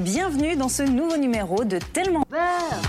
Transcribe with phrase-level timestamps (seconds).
[0.00, 2.82] Bienvenue dans ce nouveau numéro de Tellement Vert.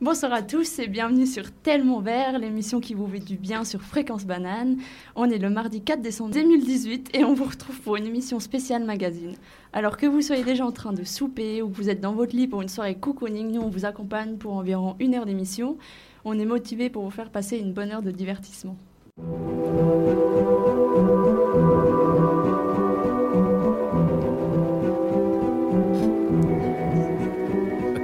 [0.00, 3.82] Bonsoir à tous et bienvenue sur Tellement Vert, l'émission qui vous fait du bien sur
[3.82, 4.78] Fréquence Banane.
[5.14, 8.84] On est le mardi 4 décembre 2018 et on vous retrouve pour une émission spéciale
[8.84, 9.34] magazine.
[9.74, 12.34] Alors que vous soyez déjà en train de souper ou que vous êtes dans votre
[12.34, 15.76] lit pour une soirée cocooning, nous on vous accompagne pour environ une heure d'émission.
[16.24, 18.78] On est motivé pour vous faire passer une bonne heure de divertissement.
[19.18, 19.20] A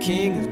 [0.00, 0.43] king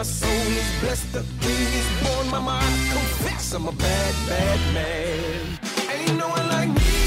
[0.00, 1.12] my soul is blessed.
[1.12, 2.30] The king is born.
[2.30, 5.58] Mama, I confess I'm a bad, bad man.
[5.92, 6.99] Ain't no one like me.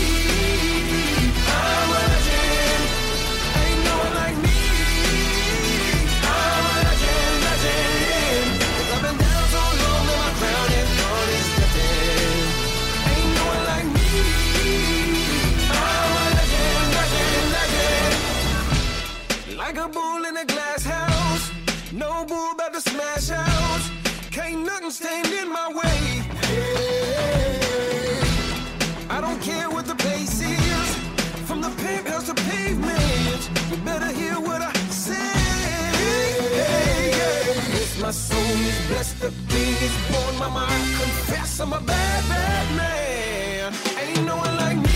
[41.03, 43.73] Confess I'm a bad, bad man.
[43.99, 44.92] Ain't no one like me.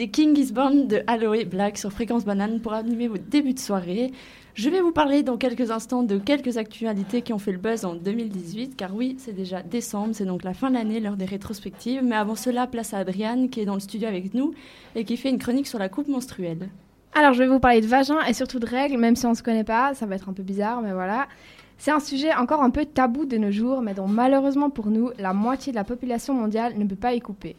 [0.00, 4.12] C'était King is de Aloe Black sur Fréquence Banane pour animer votre début de soirée.
[4.54, 7.84] Je vais vous parler dans quelques instants de quelques actualités qui ont fait le buzz
[7.84, 11.26] en 2018, car oui, c'est déjà décembre, c'est donc la fin de l'année, l'heure des
[11.26, 12.02] rétrospectives.
[12.02, 14.54] Mais avant cela, place à Adriane qui est dans le studio avec nous
[14.94, 16.70] et qui fait une chronique sur la coupe menstruelle.
[17.14, 19.36] Alors, je vais vous parler de vagin et surtout de règles, même si on ne
[19.36, 21.28] se connaît pas, ça va être un peu bizarre, mais voilà.
[21.76, 25.10] C'est un sujet encore un peu tabou de nos jours, mais dont malheureusement pour nous,
[25.18, 27.54] la moitié de la population mondiale ne peut pas y couper.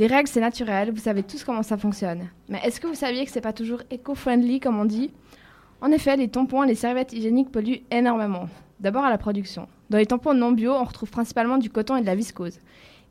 [0.00, 2.30] Les règles, c'est naturel, vous savez tous comment ça fonctionne.
[2.48, 5.10] Mais est-ce que vous saviez que c'est pas toujours éco-friendly, comme on dit?
[5.82, 8.48] En effet, les tampons et les serviettes hygiéniques polluent énormément.
[8.80, 9.68] D'abord à la production.
[9.90, 12.60] Dans les tampons non bio, on retrouve principalement du coton et de la viscose.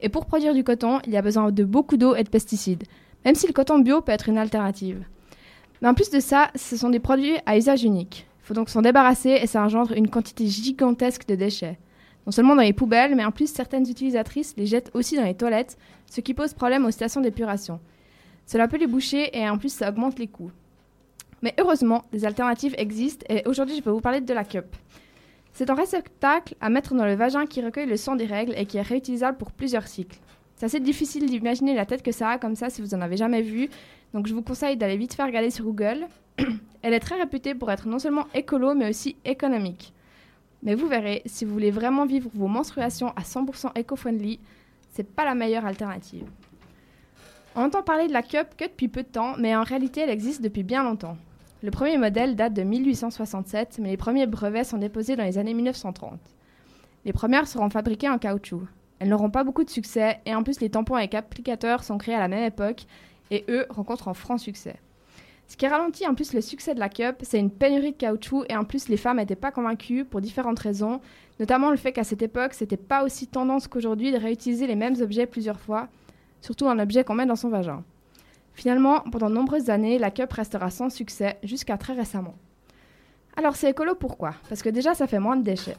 [0.01, 2.85] Et pour produire du coton, il y a besoin de beaucoup d'eau et de pesticides,
[3.23, 5.05] même si le coton bio peut être une alternative.
[5.83, 8.25] Mais en plus de ça, ce sont des produits à usage unique.
[8.41, 11.77] Il faut donc s'en débarrasser et ça engendre une quantité gigantesque de déchets.
[12.29, 15.33] Non seulement dans les poubelles, mais en plus certaines utilisatrices les jettent aussi dans les
[15.33, 17.79] toilettes, ce qui pose problème aux stations d'épuration.
[18.45, 20.51] Cela peut les boucher et en plus ça augmente les coûts.
[21.41, 24.75] Mais heureusement, des alternatives existent et aujourd'hui je vais vous parler de la cup.
[25.53, 28.67] C'est un réceptacle à mettre dans le vagin qui recueille le sang des règles et
[28.67, 30.19] qui est réutilisable pour plusieurs cycles.
[30.55, 33.17] C'est assez difficile d'imaginer la tête que ça a comme ça si vous en avez
[33.17, 33.71] jamais vu,
[34.13, 36.05] donc je vous conseille d'aller vite faire regarder sur Google.
[36.83, 39.93] Elle est très réputée pour être non seulement écolo, mais aussi économique.
[40.63, 44.39] Mais vous verrez, si vous voulez vraiment vivre vos menstruations à 100% éco-friendly,
[44.91, 46.25] c'est pas la meilleure alternative.
[47.55, 50.09] On entend parler de la cup que depuis peu de temps, mais en réalité elle
[50.09, 51.17] existe depuis bien longtemps.
[51.61, 55.53] Le premier modèle date de 1867, mais les premiers brevets sont déposés dans les années
[55.53, 56.19] 1930.
[57.05, 58.63] Les premières seront fabriquées en caoutchouc.
[58.99, 62.15] Elles n'auront pas beaucoup de succès, et en plus les tampons avec applicateurs sont créés
[62.15, 62.85] à la même époque,
[63.31, 64.75] et eux rencontrent un franc succès.
[65.49, 68.45] Ce qui ralentit en plus le succès de la cup, c'est une pénurie de caoutchouc,
[68.49, 71.01] et en plus les femmes n'étaient pas convaincues pour différentes raisons,
[71.39, 75.01] notamment le fait qu'à cette époque, c'était pas aussi tendance qu'aujourd'hui de réutiliser les mêmes
[75.01, 75.87] objets plusieurs fois,
[76.39, 77.83] surtout un objet qu'on met dans son vagin.
[78.53, 82.35] Finalement, pendant de nombreuses années, la cup restera sans succès jusqu'à très récemment.
[83.35, 84.35] Alors c'est écolo pourquoi?
[84.49, 85.77] Parce que déjà ça fait moins de déchets.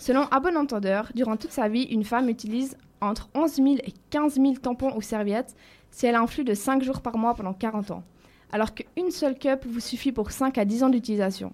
[0.00, 3.92] Selon un bon entendeur, durant toute sa vie, une femme utilise entre 11 000 et
[4.08, 5.54] 15 000 tampons ou serviettes
[5.90, 8.02] si elle a un flux de 5 jours par mois pendant 40 ans,
[8.52, 11.52] alors qu'une seule cup vous suffit pour 5 à 10 ans d'utilisation.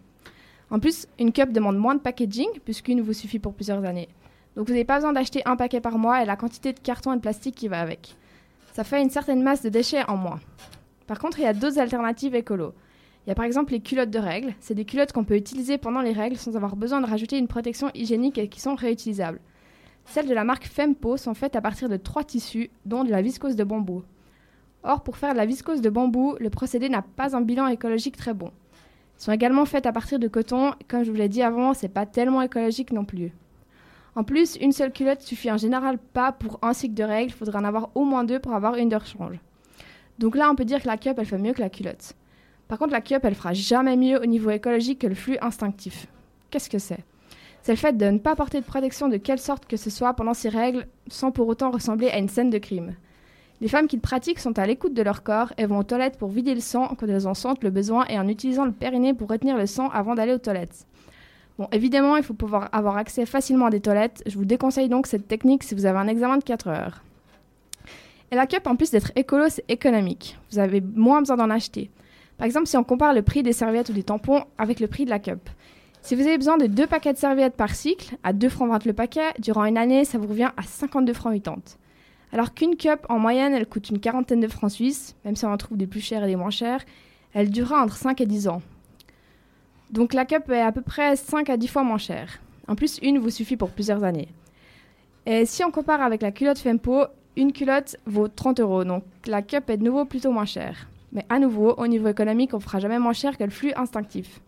[0.71, 4.09] En plus, une cup demande moins de packaging puisqu'une vous suffit pour plusieurs années.
[4.57, 7.13] Donc vous n'avez pas besoin d'acheter un paquet par mois et la quantité de carton
[7.13, 8.17] et de plastique qui va avec.
[8.73, 10.41] Ça fait une certaine masse de déchets en moins.
[11.07, 12.73] Par contre, il y a d'autres alternatives écolo.
[13.27, 14.55] Il y a par exemple les culottes de règles.
[14.61, 17.49] C'est des culottes qu'on peut utiliser pendant les règles sans avoir besoin de rajouter une
[17.49, 19.41] protection hygiénique et qui sont réutilisables.
[20.07, 23.23] Celles de la marque Fempo sont faites à partir de trois tissus, dont de la
[23.23, 24.03] viscose de bambou.
[24.85, 28.17] Or, pour faire de la viscose de bambou, le procédé n'a pas un bilan écologique
[28.17, 28.47] très bon.
[28.47, 30.73] Elles sont également faites à partir de coton.
[30.89, 33.33] Comme je vous l'ai dit avant, c'est pas tellement écologique non plus.
[34.15, 37.31] En plus, une seule culotte suffit en général pas pour un cycle de règles.
[37.31, 39.39] Il faudra en avoir au moins deux pour avoir une de rechange.
[40.19, 42.15] Donc là, on peut dire que la cup, elle fait mieux que la culotte.
[42.69, 46.07] Par contre, la cup, elle fera jamais mieux au niveau écologique que le flux instinctif.
[46.51, 47.05] Qu'est-ce que c'est?
[47.63, 50.15] C'est le fait de ne pas porter de protection de quelle sorte que ce soit
[50.15, 52.97] pendant ces règles, sans pour autant ressembler à une scène de crime.
[53.63, 56.19] Les femmes qui le pratiquent sont à l'écoute de leur corps et vont aux toilettes
[56.19, 59.15] pour vider le sang quand elles en sentent le besoin et en utilisant le périnée
[59.15, 60.85] pour retenir le sang avant d'aller aux toilettes.
[61.61, 64.25] Bon, évidemment, il faut pouvoir avoir accès facilement à des toilettes.
[64.27, 67.05] Je vous déconseille donc cette technique si vous avez un examen de 4 heures.
[68.33, 70.37] Et la cup, en plus d'être écolo, c'est économique.
[70.51, 71.89] Vous avez moins besoin d'en acheter.
[72.39, 75.05] Par exemple, si on compare le prix des serviettes ou des tampons avec le prix
[75.05, 75.49] de la cup.
[76.01, 78.87] Si vous avez besoin de deux paquets de serviettes par cycle, à 2 francs 20
[78.87, 81.77] le paquet, durant une année, ça vous revient à 52 francs 80.
[82.33, 85.53] Alors qu'une cup, en moyenne, elle coûte une quarantaine de francs suisses, même si on
[85.53, 86.83] en trouve des plus chères et des moins chères,
[87.35, 88.63] elle durera entre 5 et 10 ans.
[89.91, 92.41] Donc la cup est à peu près 5 à 10 fois moins chère.
[92.69, 94.29] En plus, une vous suffit pour plusieurs années.
[95.27, 97.05] Et si on compare avec la culotte Fempo,
[97.37, 100.89] une culotte vaut 30 euros, donc la cup est de nouveau plutôt moins chère.
[101.13, 104.41] Mais à nouveau, au niveau économique, on fera jamais moins cher que le flux instinctif.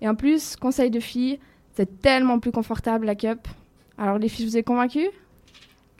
[0.00, 1.38] Et en plus, conseil de filles,
[1.76, 3.46] c'est tellement plus confortable la cup.
[3.96, 5.10] Alors les filles, vous ai convaincues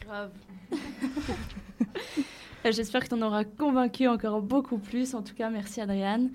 [0.01, 0.31] Grave.
[2.67, 5.13] Euh, J'espère que tu en auras convaincu encore beaucoup plus.
[5.15, 6.31] En tout cas, merci Adriane.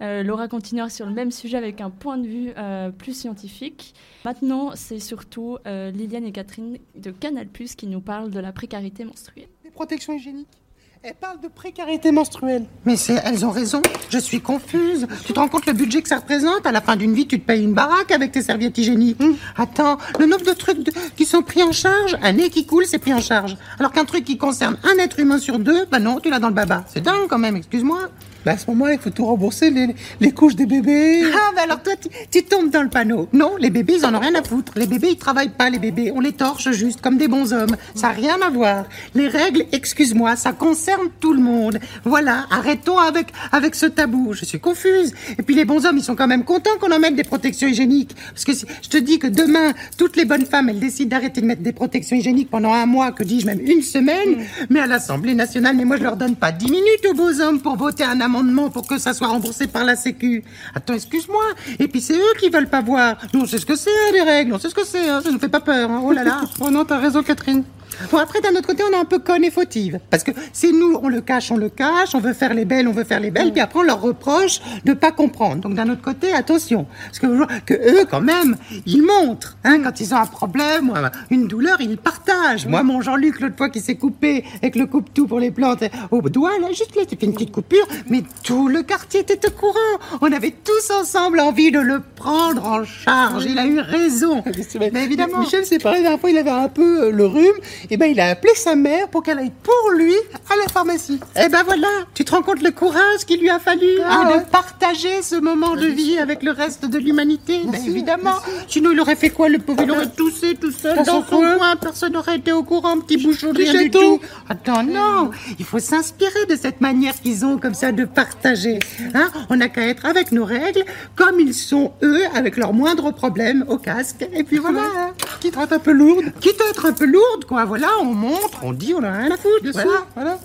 [0.00, 3.94] Euh, Laura continuera sur le même sujet avec un point de vue euh, plus scientifique.
[4.24, 9.48] Maintenant, c'est surtout Liliane et Catherine de Canal qui nous parlent de la précarité menstruelle.
[9.62, 10.63] Les protections hygiéniques.
[11.06, 12.64] Elles parlent de précarité menstruelle.
[12.86, 13.82] Mais c'est, elles ont raison.
[14.08, 15.06] Je suis confuse.
[15.26, 16.64] Tu te rends compte le budget que ça représente?
[16.64, 19.20] À la fin d'une vie, tu te payes une baraque avec tes serviettes hygiéniques.
[19.54, 22.86] Attends, le nombre de trucs de- qui sont pris en charge, un nez qui coule,
[22.86, 23.58] c'est pris en charge.
[23.78, 26.48] Alors qu'un truc qui concerne un être humain sur deux, bah non, tu l'as dans
[26.48, 26.86] le baba.
[26.88, 27.98] C'est dingue quand même, excuse-moi.
[28.44, 31.22] Bah, à ce moment-là, il faut tout rembourser, les, les couches des bébés.
[31.32, 33.28] Ah, bah alors toi, tu, tu tombes dans le panneau.
[33.32, 34.72] Non, les bébés, ils en ont rien à foutre.
[34.76, 36.12] Les bébés, ils travaillent pas, les bébés.
[36.14, 37.76] On les torche juste, comme des bons hommes.
[37.94, 38.84] Ça n'a rien à voir.
[39.14, 41.78] Les règles, excuse-moi, ça concerne tout le monde.
[42.04, 44.32] Voilà, arrêtons avec, avec ce tabou.
[44.34, 45.12] Je suis confuse.
[45.38, 47.68] Et puis les bons hommes, ils sont quand même contents qu'on en mette des protections
[47.68, 48.14] hygiéniques.
[48.32, 51.40] Parce que si- je te dis que demain, toutes les bonnes femmes, elles décident d'arrêter
[51.40, 54.44] de mettre des protections hygiéniques pendant un mois, que dis-je même une semaine.
[54.70, 57.60] Mais à l'Assemblée nationale, mais moi, je leur donne pas dix minutes aux beaux hommes
[57.60, 60.44] pour voter un amendement pour que ça soit remboursé par la Sécu.
[60.74, 61.44] Attends, excuse-moi.
[61.78, 63.16] Et puis c'est eux qui veulent pas voir.
[63.32, 64.52] Nous, on sait ce que c'est, hein, les règles.
[64.54, 65.08] On sait ce que c'est.
[65.08, 65.20] Hein.
[65.24, 65.90] Ça nous fait pas peur.
[65.90, 66.00] hein.
[66.04, 66.40] Oh là là.
[66.60, 67.64] Oh non, t'as raison, Catherine.
[68.10, 70.00] Bon, après, d'un autre côté, on est un peu conne et fautive.
[70.10, 72.88] Parce que c'est nous, on le cache, on le cache, on veut faire les belles,
[72.88, 75.62] on veut faire les belles, puis après, on leur reproche de pas comprendre.
[75.62, 76.86] Donc, d'un autre côté, attention.
[77.06, 80.92] Parce que, que eux, quand même, ils montrent, hein, quand ils ont un problème,
[81.30, 82.66] une douleur, ils partagent.
[82.66, 86.20] Moi, mon Jean-Luc, l'autre fois, qui s'est coupé avec le coupe-tout pour les plantes, au
[86.22, 89.50] doigt, là, juste là, il fait une petite coupure, mais tout le quartier était au
[89.50, 89.74] courant.
[90.20, 93.44] On avait tous ensemble envie de le prendre en charge.
[93.44, 94.42] Il a eu raison.
[94.92, 95.40] Mais évidemment.
[95.40, 97.56] Michel, c'est pareil, la dernière fois, il avait un peu euh, le rhume.
[97.90, 100.14] Et ben, il a appelé sa mère pour qu'elle aille pour lui
[100.50, 101.20] à la pharmacie.
[101.36, 104.28] Eh ben voilà, tu te rends compte le courage qu'il lui a fallu Ah hein,
[104.30, 104.40] ouais.
[104.40, 107.60] de partager ce moment de vie avec le reste de l'humanité.
[107.66, 108.36] Ben évidemment.
[108.68, 109.82] Sinon, il aurait fait quoi le pauvre?
[109.82, 111.76] Il aurait toussé tout seul Dans son coin.
[111.80, 114.20] Personne n'aurait été au courant, petit bouchon de du tout.
[114.48, 115.30] Attends, non.
[115.58, 118.78] Il faut s'inspirer de cette manière qu'ils ont comme ça de partager.
[119.14, 120.84] Hein On n'a qu'à être avec nos règles,
[121.16, 124.26] comme ils sont eux, avec leurs moindres problèmes au casque.
[124.32, 124.80] Et puis voilà.
[124.80, 125.10] hein.
[125.40, 126.32] Quitte à être un peu lourde.
[126.40, 127.64] Quitte à être un peu lourde, quoi.
[127.78, 129.62] Voilà, on montre, on dit, on a rien à foutre.
[129.62, 129.90] Bien voilà.
[129.90, 130.38] sûr, voilà.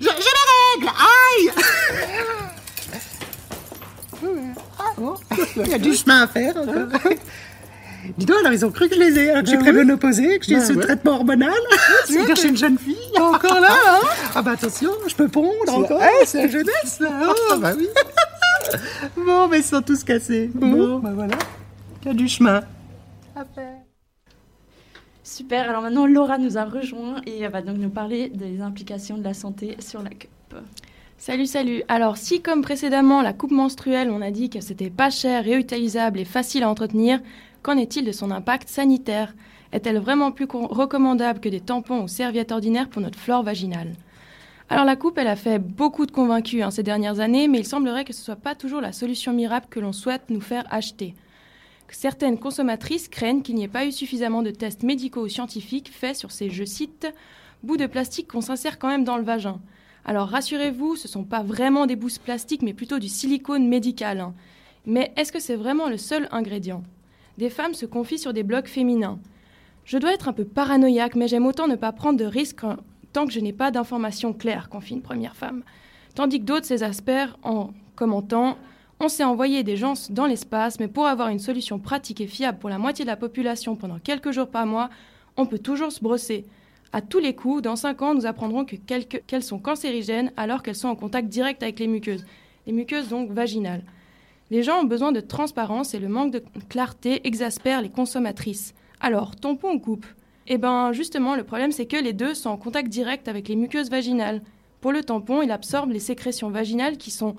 [0.00, 1.50] J'ai les règles Aïe
[4.78, 5.14] Ah, bon.
[5.56, 6.56] Il y a du chemin à faire.
[6.56, 6.98] encore.
[8.18, 9.86] Dis donc, alors ils ont cru que je les ai, alors que j'ai prévu oui.
[9.86, 10.82] l'opposé, que j'ai Ben ce ouais.
[10.82, 11.52] traitement hormonal.
[12.06, 12.96] C'est-à-dire chez une jeune fille.
[13.20, 14.00] Encore là, hein
[14.34, 16.00] Ah bah attention, je peux pondre encore.
[16.20, 17.08] Eh, c'est la jeunesse, là.
[17.22, 17.56] Ah Oh.
[17.58, 17.86] bah oui.
[19.16, 20.50] Bon, mais ils sont tous cassés.
[20.52, 20.98] Bon, Bon.
[20.98, 21.36] bah voilà.
[22.02, 22.62] Il y a du chemin.
[25.32, 29.16] Super, alors maintenant Laura nous a rejoint et elle va donc nous parler des implications
[29.16, 30.60] de la santé sur la coupe.
[31.16, 31.82] Salut, salut.
[31.88, 36.20] Alors, si comme précédemment, la coupe menstruelle, on a dit que c'était pas cher, réutilisable
[36.20, 37.18] et facile à entretenir,
[37.62, 39.34] qu'en est-il de son impact sanitaire?
[39.72, 43.94] Est-elle vraiment plus co- recommandable que des tampons ou serviettes ordinaires pour notre flore vaginale?
[44.68, 47.66] Alors, la coupe, elle a fait beaucoup de convaincus hein, ces dernières années, mais il
[47.66, 51.14] semblerait que ce soit pas toujours la solution miracle que l'on souhaite nous faire acheter.
[51.92, 56.16] Certaines consommatrices craignent qu'il n'y ait pas eu suffisamment de tests médicaux ou scientifiques faits
[56.16, 57.06] sur ces, je cite,
[57.62, 59.60] bouts de plastique qu'on s'insère quand même dans le vagin.
[60.04, 64.20] Alors rassurez-vous, ce ne sont pas vraiment des bouts plastiques, mais plutôt du silicone médical.
[64.20, 64.34] hein.
[64.86, 66.82] Mais est-ce que c'est vraiment le seul ingrédient?
[67.38, 69.20] Des femmes se confient sur des blogs féminins.
[69.84, 72.64] Je dois être un peu paranoïaque, mais j'aime autant ne pas prendre de risques
[73.12, 75.62] tant que je n'ai pas d'informations claires, confie une première femme.
[76.14, 78.56] Tandis que d'autres s'exaspèrent en commentant
[79.04, 82.60] On s'est envoyé des gens dans l'espace, mais pour avoir une solution pratique et fiable
[82.60, 84.90] pour la moitié de la population pendant quelques jours par mois,
[85.36, 86.44] on peut toujours se brosser.
[86.92, 90.86] À tous les coups, dans 5 ans, nous apprendrons qu'elles sont cancérigènes alors qu'elles sont
[90.86, 92.24] en contact direct avec les muqueuses.
[92.68, 93.82] Les muqueuses donc vaginales.
[94.52, 98.72] Les gens ont besoin de transparence et le manque de clarté exaspère les consommatrices.
[99.00, 100.06] Alors, tampon ou coupe
[100.46, 103.56] Eh bien, justement, le problème c'est que les deux sont en contact direct avec les
[103.56, 104.42] muqueuses vaginales.
[104.80, 107.34] Pour le tampon, il absorbe les sécrétions vaginales qui sont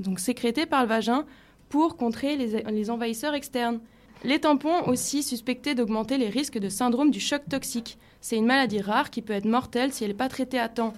[0.00, 1.24] donc sécrétées par le vagin
[1.68, 3.80] pour contrer les, envahisseurs externes.
[4.24, 7.98] Les tampons aussi suspectés d'augmenter les risques de syndrome du choc toxique.
[8.20, 10.92] C'est une maladie rare qui peut être mortelle si elle n'est pas traitée à temps.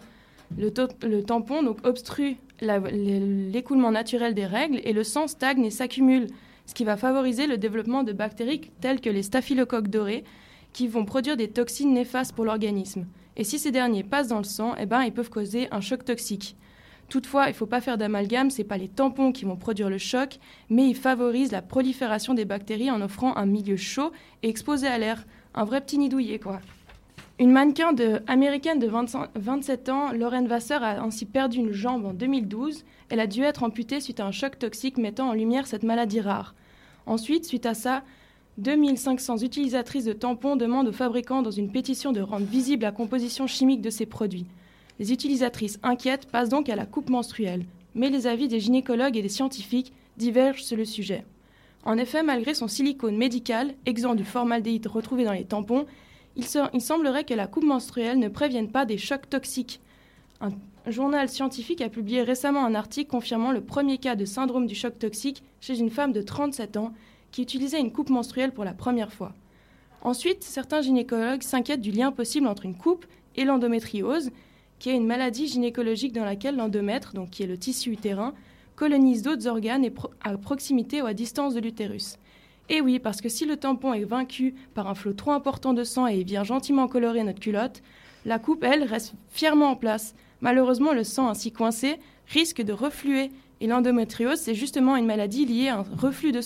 [0.59, 0.71] Le,
[1.23, 6.27] tampon donc, obstrue l'écoulement naturel des règles et le sang stagne et s'accumule,
[6.67, 10.25] ce qui va favoriser le développement de bactéries telles que les staphylocoques dorés,
[10.73, 13.07] qui vont produire des toxines néfastes pour l'organisme.
[13.37, 16.05] Et si ces derniers passent dans le sang, eh ben, ils peuvent causer un choc
[16.05, 16.57] toxique.
[17.09, 19.91] Toutefois, il ne faut pas faire d'amalgame, ce n'est pas les tampons qui vont produire
[19.91, 20.39] le choc,
[20.71, 24.11] mais ils favorisent la prolifération des bactéries en offrant un milieu chaud
[24.43, 25.25] et exposé à l'air.
[25.55, 26.61] Un vrai petit nid douillet, quoi.
[27.39, 32.07] Une mannequin de- américaine de 25 27 ans, Lauren Vasseur, a ainsi perdu une jambe
[32.07, 32.85] en 2012.
[33.11, 36.21] Elle a dû être amputée suite à un choc toxique mettant en lumière cette maladie
[36.21, 36.55] rare.
[37.07, 38.03] Ensuite, suite à ça,
[38.59, 43.47] 2500 utilisatrices de tampons demandent aux fabricants dans une pétition de rendre visible la composition
[43.47, 44.47] chimique de ces produits.
[44.99, 49.23] Les utilisatrices inquiètes passent donc à la coupe menstruelle, mais les avis des gynécologues et
[49.23, 51.25] des scientifiques divergent sur le sujet.
[51.85, 55.87] En effet, malgré son silicone médical, exempt du formaldéhyde retrouvé dans les tampons,
[56.37, 59.81] il, se- il semblerait que la coupe menstruelle ne prévienne pas des chocs toxiques.
[60.41, 60.51] Un
[60.87, 64.99] journal scientifique a publié récemment un article confirmant le premier cas de syndrome du choc
[64.99, 66.93] toxique chez une femme de 37 ans
[67.33, 69.33] qui utilisait une coupe menstruelle pour la première fois.
[70.03, 74.31] Ensuite, certains gynécologues s'inquiètent du lien possible entre une coupe et l'endométriose,
[74.79, 78.35] qui est une maladie gynécologique dans laquelle l'endomètre, donc qui est le tissu utérin,
[78.77, 79.89] colonise d'autres organes
[80.23, 82.19] à proximité ou à distance de l'utérus.
[82.69, 85.85] Et oui, parce que si le tampon est vaincu par un flot trop important de
[85.85, 87.83] sang et vient gentiment colorer notre culotte,
[88.25, 90.15] la coupe, elle, reste fièrement en place.
[90.41, 93.31] Malheureusement, le sang ainsi coincé risque de refluer.
[93.61, 96.41] Et l'endométriose, c'est justement une maladie liée à un reflux de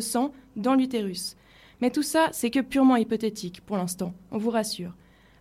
[0.00, 1.36] sang dans l'utérus.
[1.80, 4.94] Mais tout ça, c'est que purement hypothétique pour l'instant, on vous rassure.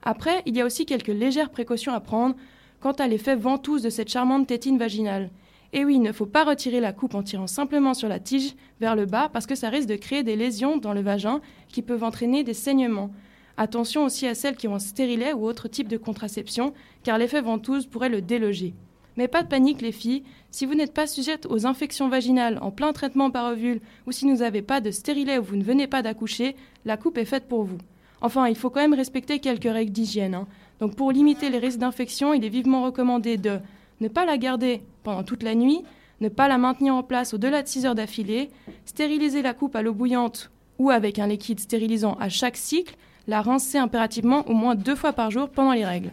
[0.04, 2.36] Après, il y a aussi quelques légères précautions à prendre
[2.80, 5.30] quant à l'effet ventouse de cette charmante tétine vaginale.
[5.74, 8.56] Et oui, il ne faut pas retirer la coupe en tirant simplement sur la tige
[8.82, 11.40] vers le bas parce que ça risque de créer des lésions dans le vagin
[11.70, 13.12] qui peuvent entraîner des saignements.
[13.58, 17.42] Attention aussi à celles qui ont un stérilet ou autre type de contraception car l'effet
[17.42, 18.74] ventouse pourrait le déloger.
[19.18, 22.72] Mais pas de panique les filles, si vous n'êtes pas sujette aux infections vaginales en
[22.72, 25.88] plein traitement par ovule ou si vous n'avez pas de stérilet ou vous ne venez
[25.88, 26.56] pas d'accoucher,
[26.86, 27.78] la coupe est faite pour vous.
[28.22, 30.36] Enfin, il faut quand même respecter quelques règles d'hygiène.
[30.36, 30.48] hein.
[30.80, 33.60] Donc pour limiter les risques d'infection, il est vivement recommandé de
[34.00, 35.82] ne pas la garder pendant toute la nuit,
[36.22, 38.50] ne pas la maintenir en place au-delà de 6 heures d'affilée,
[38.86, 42.96] stériliser la coupe à l'eau bouillante ou avec un liquide stérilisant à chaque cycle,
[43.28, 46.12] la rincer impérativement au moins deux fois par jour pendant les règles.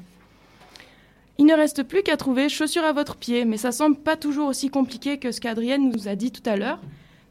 [1.38, 4.48] Il ne reste plus qu'à trouver chaussures à votre pied, mais ça semble pas toujours
[4.48, 6.80] aussi compliqué que ce qu'Adrienne nous a dit tout à l'heure.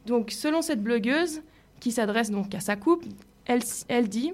[0.06, 1.42] Donc, selon cette blogueuse,
[1.80, 3.04] qui s'adresse donc à sa coupe,
[3.46, 4.32] elle dit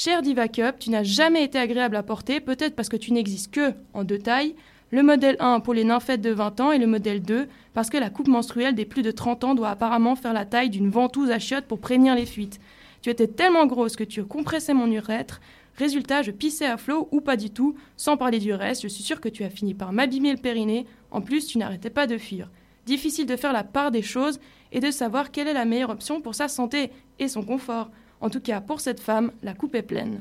[0.00, 3.52] Cher Diva Cup, tu n'as jamais été agréable à porter, peut-être parce que tu n'existes
[3.52, 4.54] que en deux tailles.
[4.92, 7.96] Le modèle 1 pour les nymphètes de 20 ans et le modèle 2 parce que
[7.96, 11.32] la coupe menstruelle des plus de 30 ans doit apparemment faire la taille d'une ventouse
[11.32, 12.60] à chiottes pour prévenir les fuites.
[13.02, 15.40] Tu étais tellement grosse que tu compressais mon urètre.
[15.76, 17.74] Résultat, je pissais à flot ou pas du tout.
[17.96, 20.86] Sans parler du reste, je suis sûre que tu as fini par m'abîmer le périnée.
[21.10, 22.52] En plus, tu n'arrêtais pas de fuir.
[22.86, 24.38] Difficile de faire la part des choses
[24.70, 27.90] et de savoir quelle est la meilleure option pour sa santé et son confort.
[28.20, 30.20] En tout cas, pour cette femme, la coupe est pleine.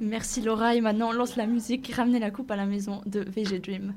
[0.00, 3.20] Merci Laura et maintenant on lance la musique Ramener la coupe à la maison de
[3.20, 3.94] VG Dream.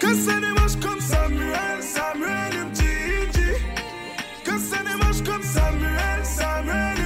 [0.00, 1.82] Que ça démarche comme Samuel,
[6.24, 6.97] Samuel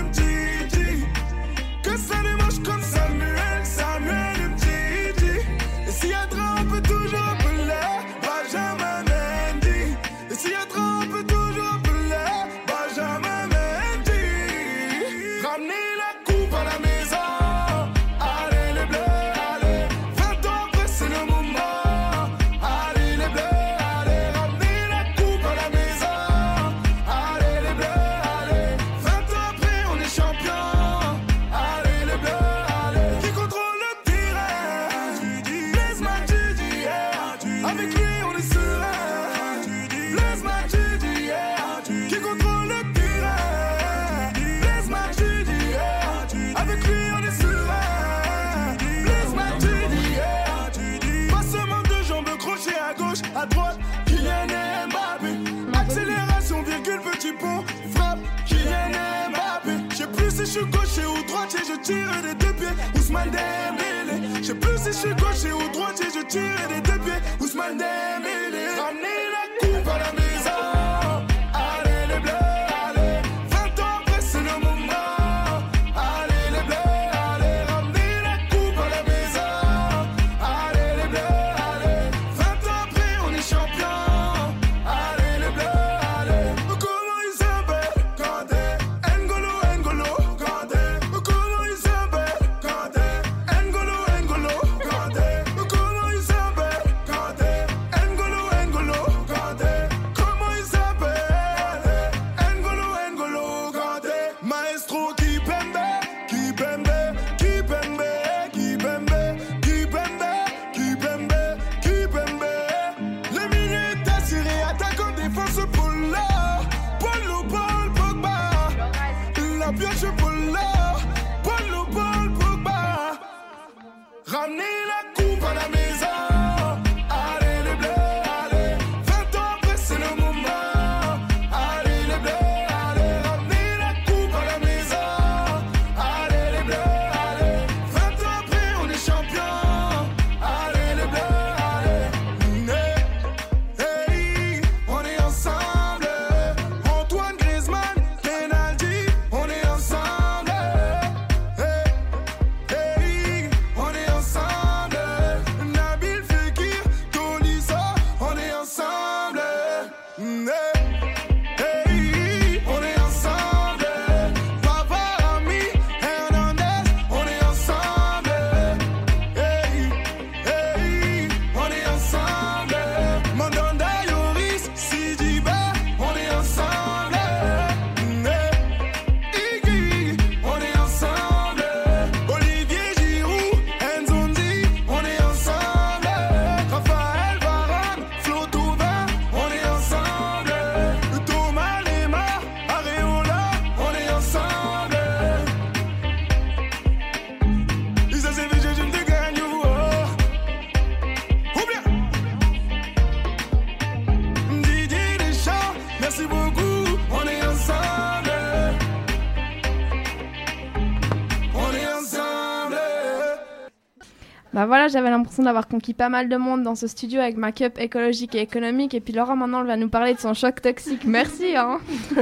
[214.62, 217.50] Bah voilà, j'avais l'impression d'avoir conquis pas mal de monde dans ce studio avec ma
[217.50, 218.94] cup écologique et économique.
[218.94, 221.04] Et puis Laura, maintenant, elle va nous parler de son choc toxique.
[221.04, 221.80] Merci, hein.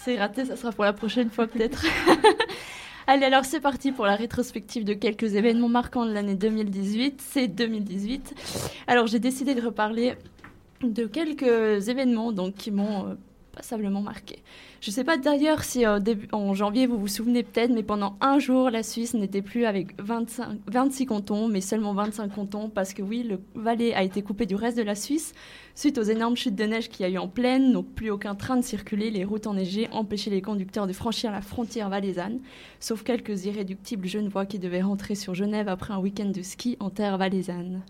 [0.00, 1.84] C'est raté, ça sera pour la prochaine fois peut-être.
[3.06, 7.20] Allez, alors c'est parti pour la rétrospective de quelques événements marquants de l'année 2018.
[7.20, 8.34] C'est 2018.
[8.86, 10.14] Alors j'ai décidé de reparler
[10.82, 13.14] de quelques événements donc, qui m'ont euh,
[13.52, 14.38] passablement marqué.
[14.80, 16.00] Je ne sais pas d'ailleurs si euh,
[16.32, 19.88] en janvier vous vous souvenez peut-être, mais pendant un jour, la Suisse n'était plus avec
[20.00, 24.46] 25, 26 cantons, mais seulement 25 cantons, parce que oui, le Valais a été coupé
[24.46, 25.34] du reste de la Suisse
[25.74, 28.34] suite aux énormes chutes de neige qu'il y a eu en plaine, donc plus aucun
[28.34, 32.40] train de circuler, les routes enneigées empêchaient les conducteurs de franchir la frontière valaisanne,
[32.80, 36.88] sauf quelques irréductibles genevois qui devaient rentrer sur Genève après un week-end de ski en
[36.88, 37.82] terre valaisanne.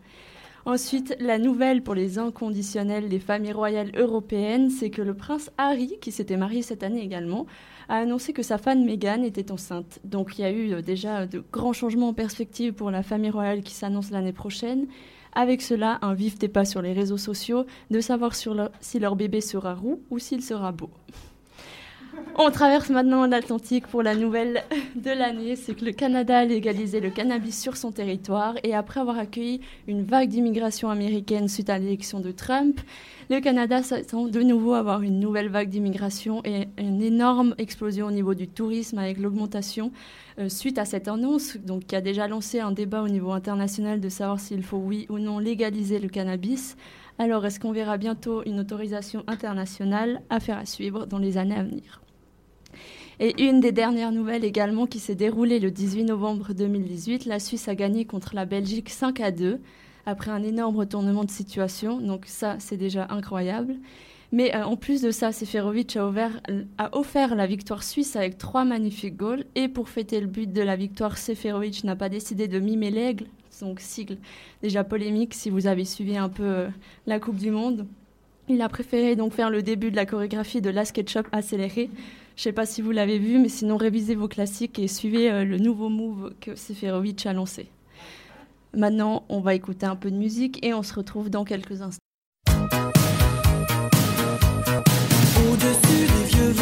[0.66, 5.96] Ensuite, la nouvelle pour les inconditionnels des familles royales européennes, c'est que le prince Harry,
[6.00, 7.46] qui s'était marié cette année également,
[7.88, 10.00] a annoncé que sa femme Meghan était enceinte.
[10.04, 13.30] Donc il y a eu euh, déjà de grands changements en perspective pour la famille
[13.30, 14.86] royale qui s'annonce l'année prochaine.
[15.32, 19.74] Avec cela, un vif débat sur les réseaux sociaux de savoir si leur bébé sera
[19.74, 20.90] roux ou s'il sera beau.
[22.36, 24.62] On traverse maintenant l'Atlantique pour la nouvelle
[24.96, 29.00] de l'année, c'est que le Canada a légalisé le cannabis sur son territoire et après
[29.00, 32.80] avoir accueilli une vague d'immigration américaine suite à l'élection de Trump,
[33.28, 38.06] le Canada s'attend de nouveau à avoir une nouvelle vague d'immigration et une énorme explosion
[38.06, 39.92] au niveau du tourisme avec l'augmentation
[40.38, 44.00] euh, suite à cette annonce, donc qui a déjà lancé un débat au niveau international
[44.00, 46.76] de savoir s'il faut oui ou non légaliser le cannabis.
[47.18, 50.22] Alors, est-ce qu'on verra bientôt une autorisation internationale?
[50.30, 52.00] Affaire à suivre dans les années à venir.
[53.22, 57.68] Et une des dernières nouvelles également qui s'est déroulée le 18 novembre 2018, la Suisse
[57.68, 59.60] a gagné contre la Belgique 5 à 2
[60.06, 62.00] après un énorme retournement de situation.
[62.00, 63.76] Donc ça, c'est déjà incroyable.
[64.32, 69.18] Mais euh, en plus de ça, Seferovic a, offert la victoire suisse avec trois magnifiques
[69.18, 69.44] goals.
[69.54, 73.26] Et pour fêter le but de la victoire, Seferovic n'a pas décidé de mimer l'aigle,
[73.60, 74.16] donc sigle
[74.62, 76.68] déjà polémique si vous avez suivi un peu euh,
[77.06, 77.86] la Coupe du Monde.
[78.48, 81.90] Il a préféré donc faire le début de la chorégraphie de la SketchUp accélérée.
[82.40, 85.44] Je sais pas si vous l'avez vu, mais sinon révisez vos classiques et suivez euh,
[85.44, 87.68] le nouveau move que Seferovic a lancé.
[88.74, 92.00] Maintenant, on va écouter un peu de musique et on se retrouve dans quelques instants.
[95.50, 96.52] Au-dessus des vieux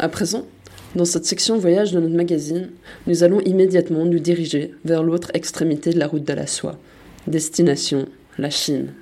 [0.00, 0.46] À présent,
[0.94, 2.70] dans cette section voyage de notre magazine,
[3.08, 6.78] nous allons immédiatement nous diriger vers l'autre extrémité de la route de la soie.
[7.26, 8.06] Destination,
[8.38, 8.92] la Chine.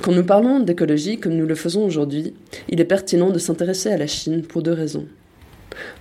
[0.00, 2.34] Quand nous parlons d'écologie comme nous le faisons aujourd'hui,
[2.68, 5.06] il est pertinent de s'intéresser à la Chine pour deux raisons.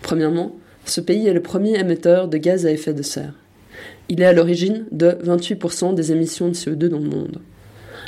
[0.03, 3.33] Premièrement, ce pays est le premier émetteur de gaz à effet de serre.
[4.07, 7.41] Il est à l'origine de 28% des émissions de CO2 dans le monde.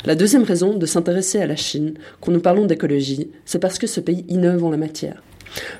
[0.04, 3.88] La deuxième raison de s'intéresser à la Chine, quand nous parlons d'écologie, c'est parce que
[3.88, 5.24] ce pays innove en la matière.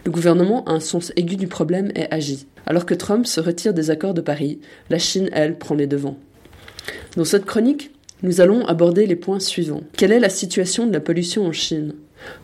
[0.05, 2.47] Le gouvernement a un sens aigu du problème et agit.
[2.67, 6.19] Alors que Trump se retire des accords de Paris, la Chine, elle, prend les devants.
[7.17, 7.91] Dans cette chronique,
[8.23, 9.83] nous allons aborder les points suivants.
[9.97, 11.95] Quelle est la situation de la pollution en Chine?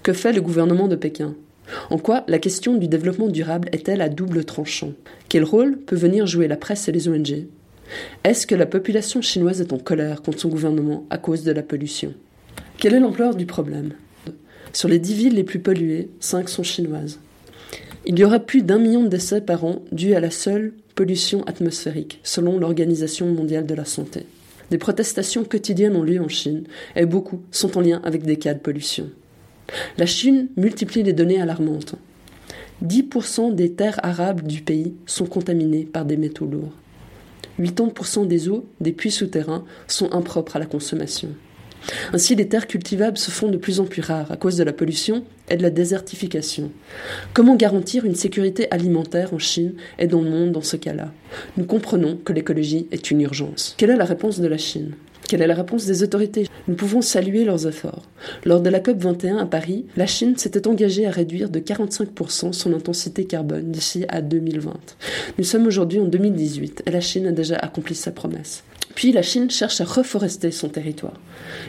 [0.02, 1.34] Que fait le gouvernement de Pékin?
[1.90, 4.92] En quoi la question du développement durable est-elle à double tranchant?
[5.28, 7.46] Quel rôle peut venir jouer la presse et les ONG
[8.24, 11.62] Est-ce que la population chinoise est en colère contre son gouvernement à cause de la
[11.62, 12.12] pollution?
[12.78, 13.92] Quelle est l'ampleur du problème?
[14.72, 17.20] Sur les dix villes les plus polluées, cinq sont chinoises.
[18.06, 21.44] Il y aura plus d'un million de décès par an dus à la seule pollution
[21.44, 24.26] atmosphérique, selon l'Organisation mondiale de la santé.
[24.70, 26.64] Des protestations quotidiennes ont lieu en Chine,
[26.96, 29.10] et beaucoup sont en lien avec des cas de pollution.
[29.98, 31.94] La Chine multiplie les données alarmantes.
[32.84, 36.72] 10% des terres arables du pays sont contaminées par des métaux lourds.
[37.60, 41.28] 80% des eaux des puits souterrains sont impropres à la consommation.
[42.12, 44.72] Ainsi, les terres cultivables se font de plus en plus rares à cause de la
[44.72, 46.70] pollution et de la désertification.
[47.34, 51.12] Comment garantir une sécurité alimentaire en Chine et dans le monde dans ce cas-là?
[51.56, 53.74] Nous comprenons que l'écologie est une urgence.
[53.76, 54.92] Quelle est la réponse de la Chine?
[55.28, 56.46] Quelle est la réponse des autorités?
[56.68, 58.02] Nous pouvons saluer leurs efforts.
[58.44, 62.52] Lors de la COP 21 à Paris, la Chine s'était engagée à réduire de 45%
[62.52, 64.74] son intensité carbone d'ici à 2020.
[65.38, 68.62] Nous sommes aujourd'hui en 2018 et la Chine a déjà accompli sa promesse.
[68.94, 71.14] Puis la Chine cherche à reforester son territoire.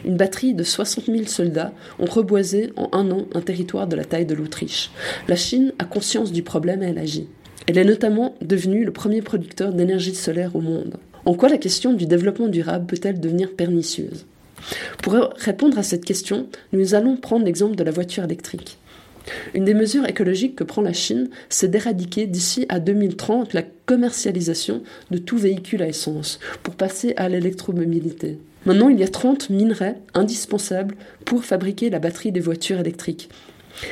[0.05, 4.05] Une batterie de 60 000 soldats ont reboisé en un an un territoire de la
[4.05, 4.91] taille de l'Autriche.
[5.27, 7.27] La Chine a conscience du problème et elle agit.
[7.67, 10.97] Elle est notamment devenue le premier producteur d'énergie solaire au monde.
[11.25, 14.25] En quoi la question du développement durable peut-elle devenir pernicieuse?
[15.01, 18.77] Pour répondre à cette question, nous allons prendre l'exemple de la voiture électrique.
[19.53, 24.83] Une des mesures écologiques que prend la Chine, c'est d'éradiquer d'ici à 2030 la commercialisation
[25.11, 28.37] de tout véhicule à essence pour passer à l'électromobilité.
[28.65, 33.29] Maintenant, il y a 30 minerais indispensables pour fabriquer la batterie des voitures électriques.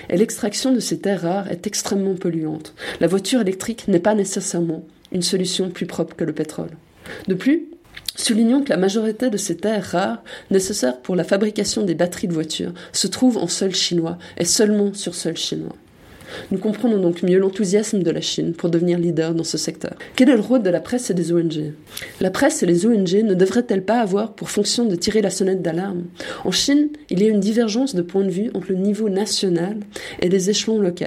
[0.09, 2.73] Et l'extraction de ces terres rares est extrêmement polluante.
[2.99, 6.69] La voiture électrique n'est pas nécessairement une solution plus propre que le pétrole.
[7.27, 7.70] De plus,
[8.15, 12.33] Soulignons que la majorité de ces terres rares nécessaires pour la fabrication des batteries de
[12.33, 15.75] voitures se trouvent en sol chinois et seulement sur sol chinois.
[16.51, 19.95] Nous comprenons donc mieux l'enthousiasme de la Chine pour devenir leader dans ce secteur.
[20.15, 21.73] Quel est le rôle de la presse et des ONG
[22.19, 25.61] La presse et les ONG ne devraient-elles pas avoir pour fonction de tirer la sonnette
[25.61, 26.03] d'alarme?
[26.45, 29.77] En Chine, il y a une divergence de point de vue entre le niveau national
[30.21, 31.05] et les échelons locaux.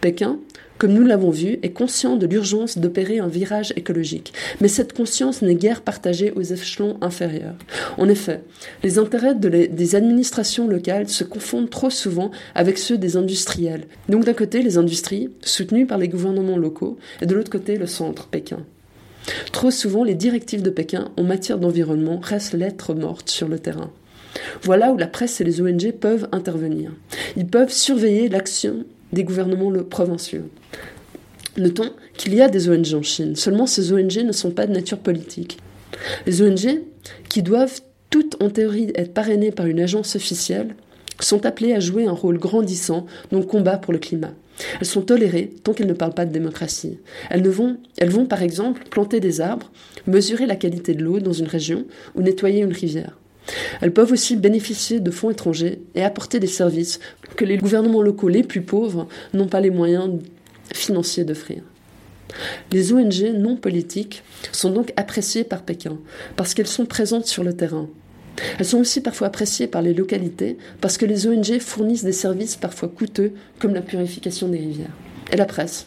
[0.00, 0.38] Pékin,
[0.80, 4.32] comme nous l'avons vu, est conscient de l'urgence d'opérer un virage écologique.
[4.62, 7.54] Mais cette conscience n'est guère partagée aux échelons inférieurs.
[7.98, 8.40] En effet,
[8.82, 13.84] les intérêts des administrations locales se confondent trop souvent avec ceux des industriels.
[14.08, 17.86] Donc d'un côté, les industries, soutenues par les gouvernements locaux, et de l'autre côté, le
[17.86, 18.60] centre, Pékin.
[19.52, 23.90] Trop souvent, les directives de Pékin en matière d'environnement restent lettres mortes sur le terrain.
[24.62, 26.90] Voilà où la presse et les ONG peuvent intervenir.
[27.36, 30.48] Ils peuvent surveiller l'action des gouvernements provinciaux.
[31.56, 34.72] Notons qu'il y a des ONG en Chine, seulement ces ONG ne sont pas de
[34.72, 35.58] nature politique.
[36.26, 36.82] Les ONG,
[37.28, 40.74] qui doivent toutes en théorie être parrainées par une agence officielle,
[41.18, 44.32] sont appelées à jouer un rôle grandissant dans le combat pour le climat.
[44.80, 46.98] Elles sont tolérées tant qu'elles ne parlent pas de démocratie.
[47.30, 47.42] Elles,
[47.98, 49.70] elles vont par exemple planter des arbres,
[50.06, 53.19] mesurer la qualité de l'eau dans une région ou nettoyer une rivière.
[53.80, 57.00] Elles peuvent aussi bénéficier de fonds étrangers et apporter des services
[57.36, 60.20] que les gouvernements locaux les plus pauvres n'ont pas les moyens
[60.74, 61.62] financiers d'offrir.
[62.70, 64.22] Les ONG non politiques
[64.52, 65.98] sont donc appréciées par Pékin
[66.36, 67.88] parce qu'elles sont présentes sur le terrain.
[68.58, 72.56] Elles sont aussi parfois appréciées par les localités parce que les ONG fournissent des services
[72.56, 74.96] parfois coûteux comme la purification des rivières.
[75.32, 75.86] Et la presse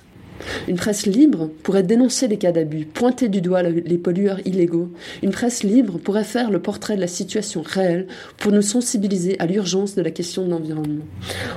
[0.67, 4.89] une presse libre pourrait dénoncer les cas d'abus, pointer du doigt les pollueurs illégaux.
[5.21, 9.45] Une presse libre pourrait faire le portrait de la situation réelle pour nous sensibiliser à
[9.45, 11.05] l'urgence de la question de l'environnement.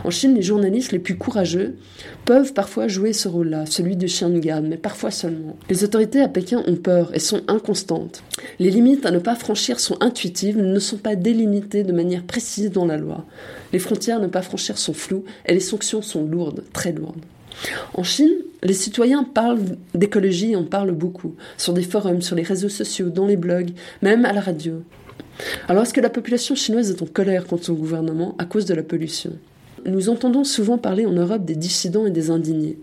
[0.05, 1.77] En Chine, les journalistes les plus courageux
[2.25, 5.57] peuvent parfois jouer ce rôle-là, celui du chien de garde, mais parfois seulement.
[5.68, 8.22] Les autorités à Pékin ont peur et sont inconstantes.
[8.59, 12.70] Les limites à ne pas franchir sont intuitives, ne sont pas délimitées de manière précise
[12.70, 13.25] dans la loi.
[13.72, 17.20] Les frontières à ne pas franchir sont floues et les sanctions sont lourdes, très lourdes.
[17.94, 19.60] En Chine, les citoyens parlent
[19.94, 23.70] d'écologie, on parle beaucoup, sur des forums, sur les réseaux sociaux, dans les blogs,
[24.02, 24.82] même à la radio.
[25.68, 28.74] Alors est-ce que la population chinoise est en colère contre son gouvernement à cause de
[28.74, 29.32] la pollution?
[29.84, 32.78] Nous entendons souvent parler en Europe des dissidents et des indignés.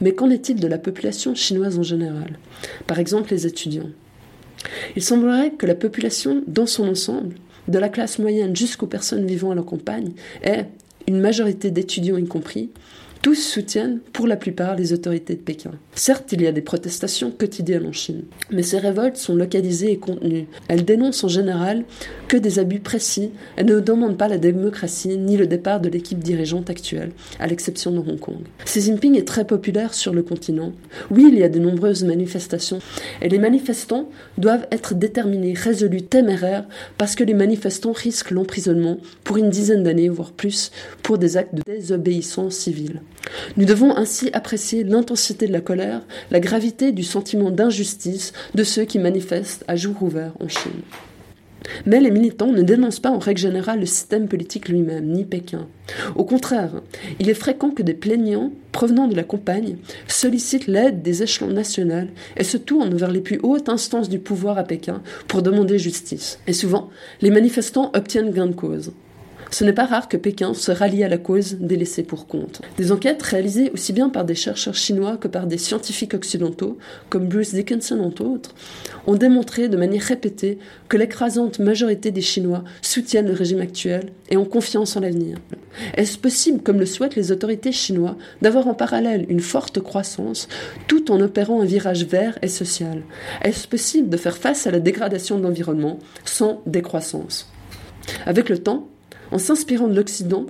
[0.00, 2.38] Mais qu'en est-il de la population chinoise en général?
[2.86, 3.90] Par exemple les étudiants.
[4.96, 7.34] Il semblerait que la population, dans son ensemble,
[7.68, 10.12] de la classe moyenne jusqu'aux personnes vivant à la campagne,
[10.42, 10.66] est,
[11.06, 12.70] une majorité d'étudiants y compris,
[13.26, 15.72] tous soutiennent pour la plupart les autorités de Pékin.
[15.96, 19.98] Certes, il y a des protestations quotidiennes en Chine, mais ces révoltes sont localisées et
[19.98, 20.46] contenues.
[20.68, 21.82] Elles dénoncent en général
[22.28, 26.20] que des abus précis et ne demandent pas la démocratie ni le départ de l'équipe
[26.20, 27.10] dirigeante actuelle,
[27.40, 28.44] à l'exception de Hong Kong.
[28.64, 30.70] Xi Jinping est très populaire sur le continent.
[31.10, 32.78] Oui, il y a de nombreuses manifestations,
[33.22, 34.08] et les manifestants
[34.38, 40.10] doivent être déterminés, résolus, téméraires, parce que les manifestants risquent l'emprisonnement pour une dizaine d'années,
[40.10, 40.70] voire plus,
[41.02, 43.00] pour des actes de désobéissance civile.
[43.56, 48.84] Nous devons ainsi apprécier l'intensité de la colère, la gravité du sentiment d'injustice de ceux
[48.84, 50.82] qui manifestent à jour ouvert en Chine.
[51.84, 55.66] Mais les militants ne dénoncent pas en règle générale le système politique lui-même, ni Pékin.
[56.14, 56.82] Au contraire,
[57.18, 62.06] il est fréquent que des plaignants provenant de la campagne sollicitent l'aide des échelons nationaux
[62.36, 66.38] et se tournent vers les plus hautes instances du pouvoir à Pékin pour demander justice.
[66.46, 68.92] Et souvent, les manifestants obtiennent gain de cause.
[69.50, 72.62] Ce n'est pas rare que Pékin se rallie à la cause des laissés pour compte.
[72.76, 76.78] Des enquêtes réalisées aussi bien par des chercheurs chinois que par des scientifiques occidentaux,
[77.08, 78.54] comme Bruce Dickinson entre autres,
[79.06, 84.36] ont démontré de manière répétée que l'écrasante majorité des Chinois soutiennent le régime actuel et
[84.36, 85.38] ont confiance en l'avenir.
[85.94, 90.48] Est-ce possible, comme le souhaitent les autorités chinoises, d'avoir en parallèle une forte croissance
[90.88, 93.02] tout en opérant un virage vert et social?
[93.42, 97.50] Est-ce possible de faire face à la dégradation de l'environnement sans décroissance?
[98.24, 98.88] Avec le temps,
[99.30, 100.46] en s'inspirant de l'Occident,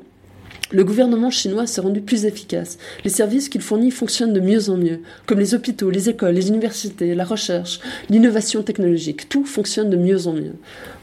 [0.72, 2.78] le gouvernement chinois s'est rendu plus efficace.
[3.04, 6.48] Les services qu'il fournit fonctionnent de mieux en mieux, comme les hôpitaux, les écoles, les
[6.48, 7.78] universités, la recherche,
[8.10, 9.28] l'innovation technologique.
[9.28, 10.54] Tout fonctionne de mieux en mieux.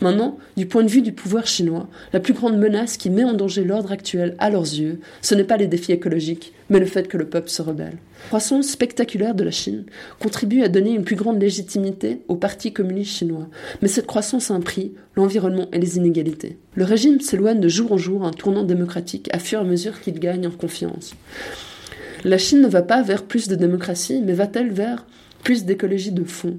[0.01, 3.33] Maintenant, du point de vue du pouvoir chinois, la plus grande menace qui met en
[3.33, 7.07] danger l'ordre actuel à leurs yeux, ce n'est pas les défis écologiques, mais le fait
[7.07, 7.97] que le peuple se rebelle.
[8.23, 9.85] La croissance spectaculaire de la Chine
[10.19, 13.47] contribue à donner une plus grande légitimité au Parti communiste chinois,
[13.81, 16.57] mais cette croissance a un prix, l'environnement et les inégalités.
[16.75, 20.01] Le régime s'éloigne de jour en jour un tournant démocratique à fur et à mesure
[20.01, 21.13] qu'il gagne en confiance.
[22.23, 25.05] La Chine ne va pas vers plus de démocratie, mais va-t-elle vers
[25.43, 26.57] plus d'écologie de fond?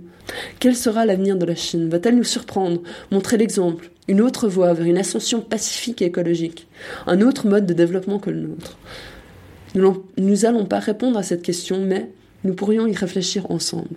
[0.61, 1.89] Quel sera l'avenir de la Chine?
[1.89, 6.67] Va-t-elle nous surprendre, montrer l'exemple, une autre voie vers une ascension pacifique et écologique,
[7.07, 8.79] un autre mode de développement que le nôtre?
[9.75, 10.05] Nous
[10.43, 12.11] n'allons pas répondre à cette question, mais
[12.45, 13.97] nous pourrions y réfléchir ensemble.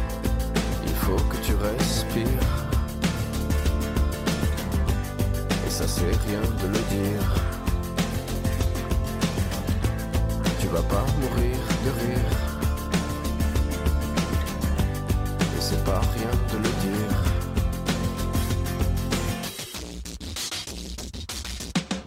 [1.11, 2.25] Faut que tu respires.
[5.67, 7.25] Et ça c'est rien de le dire.
[10.61, 12.37] Tu vas pas mourir de rire.
[15.57, 17.30] Et c'est pas rien de le dire.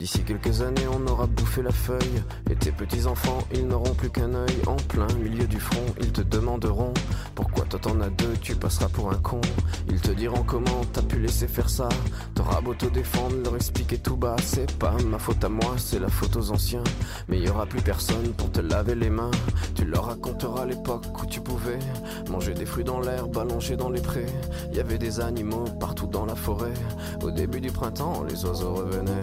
[0.04, 2.22] D'ici quelques années, on aura bouffé la feuille.
[2.50, 4.54] Et tes petits-enfants, ils n'auront plus qu'un œil.
[4.66, 6.92] En plein milieu du front, ils te demanderont
[7.34, 9.40] Pourquoi toi t'en as deux, tu passeras pour un con.
[9.88, 11.88] Ils te diront comment t'as pu laisser faire ça.
[12.34, 14.36] T'auras beau te défendre, leur expliquer tout bas.
[14.44, 16.84] C'est pas ma faute à moi, c'est la faute aux anciens.
[17.28, 19.30] Mais y aura plus personne pour te laver les mains.
[19.74, 21.78] Tu leur raconteras l'époque où tu pouvais
[22.28, 24.26] manger des fruits dans l'herbe, allongé dans les prés.
[24.70, 26.74] Y avait des animaux partout dans la forêt.
[27.22, 29.22] Au début du printemps, les oiseaux revenaient.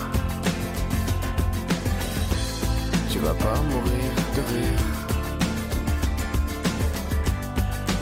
[3.21, 4.79] Vas pas mourir de rire.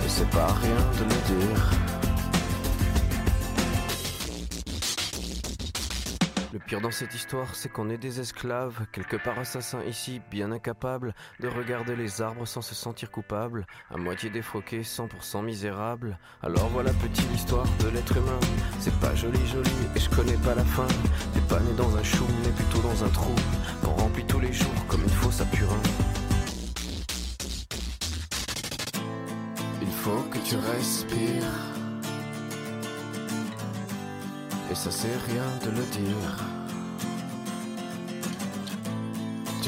[0.05, 1.89] Et c'est pas rien de le dire.
[6.70, 11.15] Pire dans cette histoire, c'est qu'on est des esclaves, quelque part assassins ici, bien incapables
[11.39, 16.20] de regarder les arbres sans se sentir coupables, à moitié défroqués, 100% misérables.
[16.43, 18.39] Alors voilà petite l'histoire de l'être humain.
[18.80, 20.86] C'est pas joli joli et je connais pas la fin.
[21.34, 23.34] T'es pas né dans un chou, mais plutôt dans un trou,
[23.84, 25.82] qu'on remplit tous les jours comme il faut sa purin.
[29.82, 31.55] Il faut que tu respires.
[34.72, 36.59] Et ça c'est rien de le dire.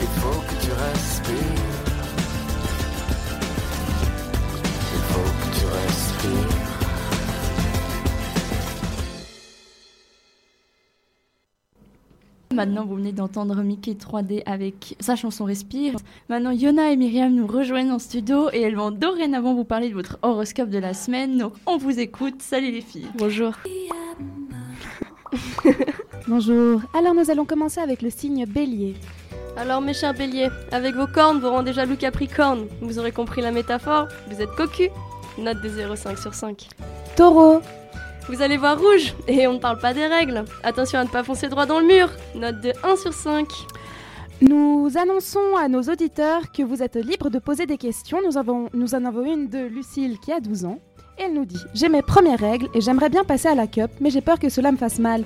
[0.00, 1.63] Il faut que tu respires.
[12.54, 15.96] Maintenant, vous venez d'entendre Mickey 3D avec sa chanson Respire.
[16.28, 19.94] Maintenant, Yona et Myriam nous rejoignent en studio et elles vont dorénavant vous parler de
[19.94, 21.38] votre horoscope de la semaine.
[21.38, 22.40] Donc, on vous écoute.
[22.40, 23.08] Salut les filles.
[23.18, 23.54] Bonjour.
[26.28, 26.80] Bonjour.
[26.94, 28.94] Alors nous allons commencer avec le signe bélier.
[29.56, 32.66] Alors mes chers béliers, avec vos cornes vous rendez jaloux Capricorne.
[32.80, 34.90] Vous aurez compris la métaphore, vous êtes cocu.
[35.38, 36.68] Note de 0,5 sur 5.
[37.16, 37.60] Taureau.
[38.28, 40.44] Vous allez voir rouge, et on ne parle pas des règles.
[40.62, 42.08] Attention à ne pas foncer droit dans le mur.
[42.34, 43.46] Note de 1 sur 5.
[44.40, 48.18] Nous annonçons à nos auditeurs que vous êtes libres de poser des questions.
[48.26, 50.78] Nous, avons, nous en avons une de Lucille qui a 12 ans.
[51.18, 54.10] Elle nous dit J'ai mes premières règles et j'aimerais bien passer à la cup, mais
[54.10, 55.22] j'ai peur que cela me fasse mal.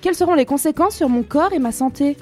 [0.00, 2.16] Quelles seront les conséquences sur mon corps et ma santé?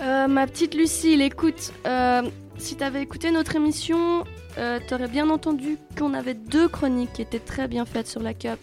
[0.00, 2.22] Euh, ma petite Lucille, écoute, euh,
[2.58, 4.24] si t'avais écouté notre émission,
[4.58, 8.34] euh, t'aurais bien entendu qu'on avait deux chroniques qui étaient très bien faites sur la
[8.34, 8.58] cup.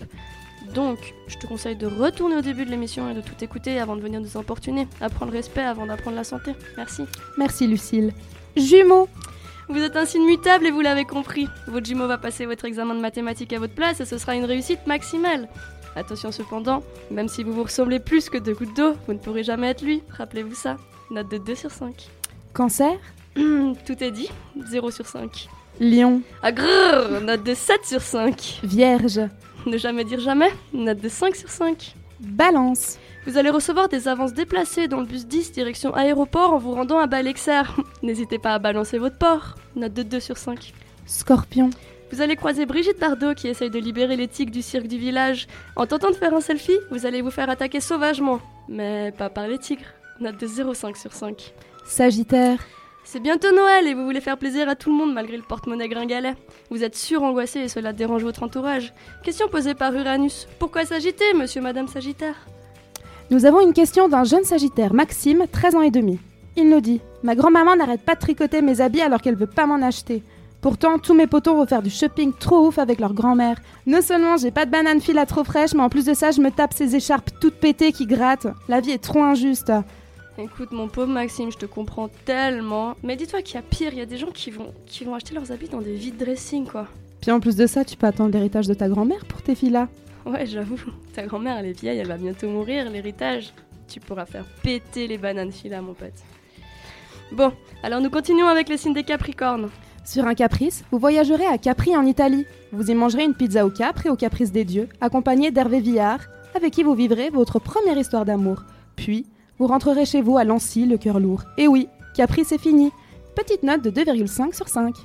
[0.73, 3.95] Donc, je te conseille de retourner au début de l'émission et de tout écouter avant
[3.95, 4.87] de venir nous importuner.
[5.01, 6.53] Apprendre le respect avant d'apprendre la santé.
[6.77, 7.03] Merci.
[7.37, 8.13] Merci Lucille.
[8.55, 9.07] Jumeaux.
[9.69, 11.47] Vous êtes un signe mutable et vous l'avez compris.
[11.67, 14.45] Votre jumeau va passer votre examen de mathématiques à votre place et ce sera une
[14.45, 15.47] réussite maximale.
[15.95, 19.43] Attention cependant, même si vous vous ressemblez plus que deux gouttes d'eau, vous ne pourrez
[19.43, 20.01] jamais être lui.
[20.09, 20.77] Rappelez-vous ça.
[21.11, 22.09] Note de 2 sur 5.
[22.53, 22.93] Cancer.
[23.35, 24.29] Tout est dit.
[24.69, 25.47] 0 sur 5.
[25.79, 26.21] Lion.
[26.41, 28.61] Ah grrr, Note de 7 sur 5.
[28.63, 29.21] Vierge.
[29.65, 30.49] Ne jamais dire jamais.
[30.73, 31.95] Note de 5 sur 5.
[32.19, 32.97] Balance.
[33.25, 36.99] Vous allez recevoir des avances déplacées dans le bus 10 direction aéroport en vous rendant
[36.99, 37.61] à Balexer.
[38.03, 39.55] N'hésitez pas à balancer votre port.
[39.75, 40.73] Note de 2 sur 5.
[41.05, 41.69] Scorpion.
[42.11, 45.47] Vous allez croiser Brigitte Bardot qui essaye de libérer les tiques du cirque du village.
[45.75, 48.39] En tentant de faire un selfie, vous allez vous faire attaquer sauvagement.
[48.67, 49.85] Mais pas par les tigres.
[50.19, 51.53] Note de 0,5 sur 5.
[51.85, 52.59] Sagittaire.
[53.05, 55.89] C'est bientôt Noël et vous voulez faire plaisir à tout le monde malgré le porte-monnaie
[55.89, 56.35] gringalet.
[56.71, 58.93] Vous êtes surangoissé et cela dérange votre entourage.
[59.23, 60.47] Question posée par Uranus.
[60.57, 62.47] Pourquoi s'agiter, monsieur, madame Sagittaire
[63.29, 66.17] Nous avons une question d'un jeune Sagittaire, Maxime, 13 ans et demi.
[66.55, 69.65] Il nous dit Ma grand-maman n'arrête pas de tricoter mes habits alors qu'elle veut pas
[69.65, 70.23] m'en acheter.
[70.61, 73.57] Pourtant, tous mes potos vont faire du shopping trop ouf avec leur grand-mère.
[73.85, 76.31] Non seulement j'ai pas de banane file à trop fraîche, mais en plus de ça,
[76.31, 78.47] je me tape ces écharpes toutes pétées qui grattent.
[78.69, 79.73] La vie est trop injuste.
[80.37, 82.95] Écoute, mon pauvre Maxime, je te comprends tellement.
[83.03, 85.13] Mais dis-toi qu'il y a pire, il y a des gens qui vont, qui vont
[85.13, 86.87] acheter leurs habits dans des vides dressing, quoi.
[87.21, 89.87] Puis en plus de ça, tu peux attendre l'héritage de ta grand-mère pour tes filles-là.
[90.25, 90.79] Ouais, j'avoue,
[91.13, 93.53] ta grand-mère, elle est vieille, elle va bientôt mourir, l'héritage.
[93.87, 96.13] Tu pourras faire péter les bananes fila, mon pote.
[97.31, 97.51] Bon,
[97.83, 99.69] alors nous continuons avec le signe des Capricornes.
[100.05, 102.45] Sur un caprice, vous voyagerez à Capri en Italie.
[102.71, 106.19] Vous y mangerez une pizza au Capre et au caprice des dieux, accompagné d'Hervé Villard,
[106.55, 108.63] avec qui vous vivrez votre première histoire d'amour.
[108.95, 109.25] Puis,
[109.59, 111.43] vous rentrerez chez vous à Lancy, le cœur lourd.
[111.57, 112.91] Et oui, Capri c'est fini.
[113.35, 114.95] Petite note de 2,5 sur 5.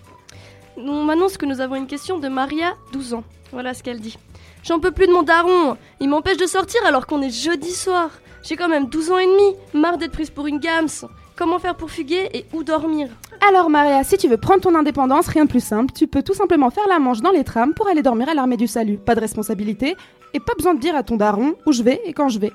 [0.77, 3.25] On m'annonce que nous avons une question de Maria, 12 ans.
[3.53, 4.19] Voilà ce qu'elle dit.
[4.63, 5.77] J'en peux plus de mon daron.
[6.01, 8.11] Il m'empêche de sortir alors qu'on est jeudi soir.
[8.43, 9.57] J'ai quand même 12 ans et demi.
[9.75, 10.89] Marre d'être prise pour une gams.
[11.37, 13.09] Comment faire pour fuguer et où dormir?
[13.49, 16.35] Alors Maria, si tu veux prendre ton indépendance, rien de plus simple, tu peux tout
[16.35, 18.99] simplement faire la manche dans les trams pour aller dormir à l'armée du salut.
[18.99, 19.97] Pas de responsabilité
[20.35, 22.53] et pas besoin de dire à ton daron où je vais et quand je vais.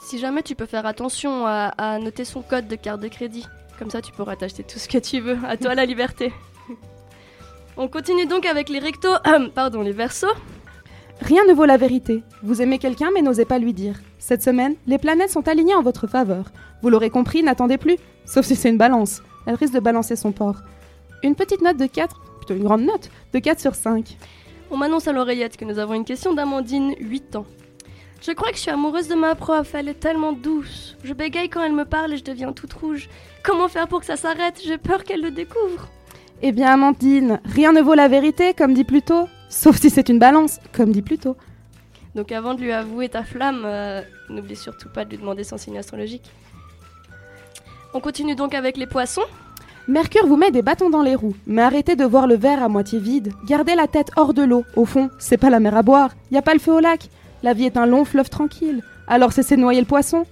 [0.00, 3.46] Si jamais tu peux faire attention à, à noter son code de carte de crédit.
[3.78, 5.38] Comme ça tu pourras t'acheter tout ce que tu veux.
[5.46, 6.32] À toi la liberté.
[7.76, 9.16] On continue donc avec les rectos,
[9.54, 10.26] pardon, les versos.
[11.20, 12.22] Rien ne vaut la vérité.
[12.42, 14.00] Vous aimez quelqu'un mais n'osez pas lui dire.
[14.18, 16.46] Cette semaine, les planètes sont alignées en votre faveur.
[16.82, 17.96] Vous l'aurez compris, n'attendez plus.
[18.24, 19.22] Sauf si c'est une balance.
[19.46, 20.56] Elle risque de balancer son port.
[21.22, 24.16] Une petite note de 4, plutôt une grande note, de 4 sur 5.
[24.70, 27.46] On m'annonce à l'oreillette que nous avons une question d'Amandine, 8 ans.
[28.20, 30.94] Je crois que je suis amoureuse de ma prof, elle est tellement douce.
[31.02, 33.08] Je bégaye quand elle me parle et je deviens toute rouge.
[33.42, 34.60] Comment faire pour que ça s'arrête?
[34.62, 35.88] J'ai peur qu'elle le découvre.
[36.42, 39.26] Eh bien, Amandine, rien ne vaut la vérité, comme dit Pluto.
[39.48, 41.34] Sauf si c'est une balance, comme dit Pluto.
[42.14, 45.56] Donc avant de lui avouer ta flamme, euh, n'oublie surtout pas de lui demander son
[45.56, 46.30] signe astrologique.
[47.94, 49.24] On continue donc avec les poissons.
[49.88, 52.68] Mercure vous met des bâtons dans les roues, mais arrêtez de voir le verre à
[52.68, 53.32] moitié vide.
[53.46, 54.64] Gardez la tête hors de l'eau.
[54.76, 57.08] Au fond, c'est pas la mer à boire, y a pas le feu au lac.
[57.42, 58.82] La vie est un long fleuve tranquille.
[59.08, 60.24] Alors cessez de noyer le poisson.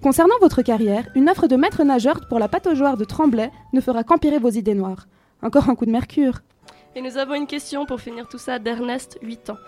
[0.00, 4.04] Concernant votre carrière, une offre de maître nageur pour la pataugeoire de Tremblay ne fera
[4.04, 5.06] qu'empirer vos idées noires.
[5.42, 6.40] Encore un coup de mercure.
[6.94, 9.58] Et nous avons une question pour finir tout ça d'Ernest, 8 ans.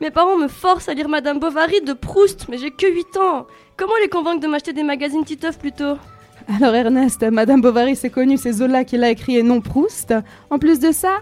[0.00, 3.46] Mes parents me forcent à lire Madame Bovary de Proust, mais j'ai que 8 ans.
[3.76, 5.96] Comment les convaincre de m'acheter des magazines Titeuf plutôt?
[6.48, 10.14] Alors Ernest, Madame Bovary c'est connu, c'est Zola qui l'a écrit et non Proust.
[10.50, 11.18] En plus de ça,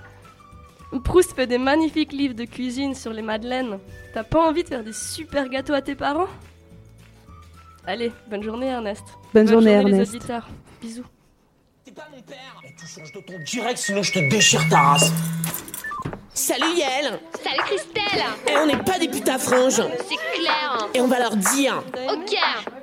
[1.05, 3.78] Proust fait des magnifiques livres de cuisine sur les madeleines.
[4.14, 6.28] T'as pas envie de faire des super gâteaux à tes parents?
[7.87, 9.05] Allez, bonne journée Ernest.
[9.34, 10.14] Bonne journée, les Ernest.
[10.14, 10.49] auditeurs.
[10.80, 11.05] Bisous.
[11.84, 15.12] Tu changes de ton direct, sinon je te déchire ta race.
[16.34, 21.07] Salut Yael Salut Christelle Et on n'est pas des putains franges C'est clair Et on
[21.07, 21.82] va leur dire
[22.12, 22.37] Ok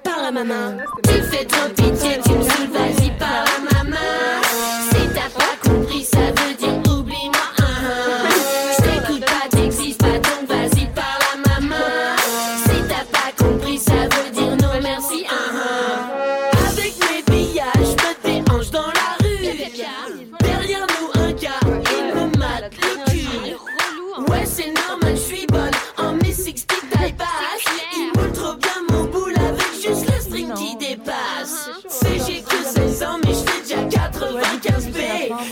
[0.03, 4.41] Par la maman Tu fais trop pitié, tu me saoules, vas-y par la maman.
[4.89, 6.72] Si t'as pas compris, ça veut dire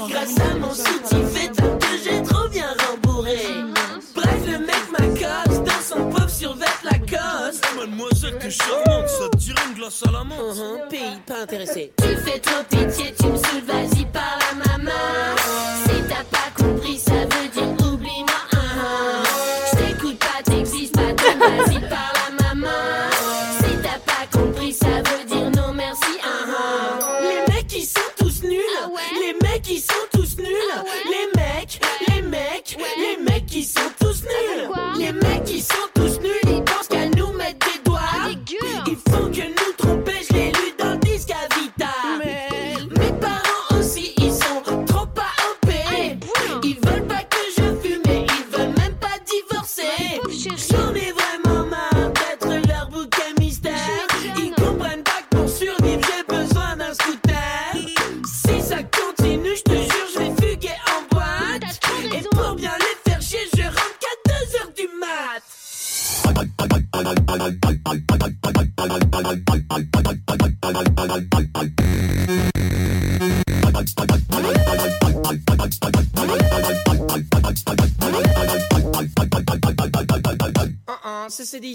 [0.10, 3.38] Grâce à mon soutien fait que j'ai trop bien rembourré
[4.16, 9.62] Bref le mec m'accoste dans son pauvre survêt Lacoste Mademoiselle, t'es charmante, ça te dirait
[9.70, 10.40] une glace à la menthe?
[10.40, 14.92] Uh-huh, Pays pas intéressé Tu fais trop pitié, tu me saoules, vas-y par la maman.
[15.86, 18.42] Si t'as pas compris, ça veut dire oublie-moi.
[18.54, 19.24] ah, ah.
[19.72, 20.81] Je t'écoute pas, t'existes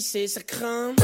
[0.06, 0.94] c'est ça craint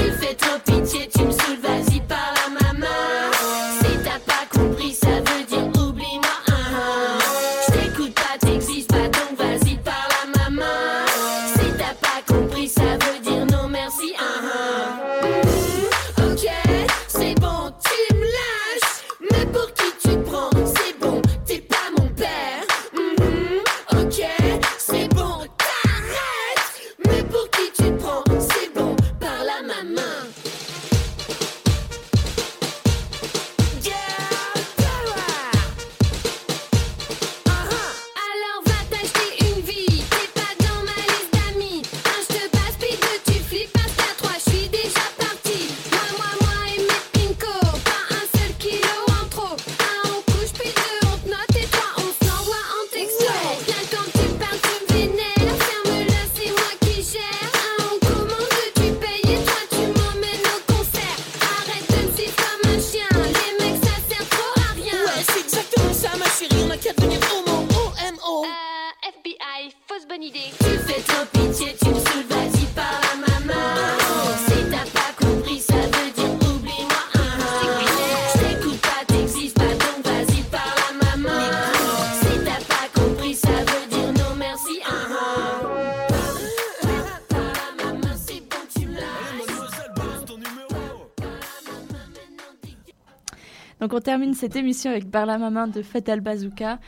[93.93, 96.79] Donc on termine cette émission avec Par la maman de Fatal Bazooka.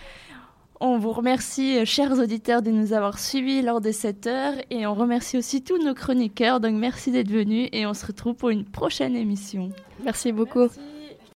[0.80, 4.86] On vous remercie, euh, chers auditeurs, de nous avoir suivis lors de cette heure et
[4.86, 6.60] on remercie aussi tous nos chroniqueurs.
[6.60, 9.68] Donc merci d'être venus et on se retrouve pour une prochaine émission.
[10.02, 10.60] Merci beaucoup.
[10.60, 10.93] Merci.